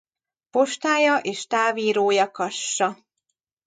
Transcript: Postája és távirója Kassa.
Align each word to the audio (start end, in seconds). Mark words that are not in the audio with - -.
Postája 0.49 1.17
és 1.17 1.47
távirója 1.47 2.31
Kassa. 2.31 2.97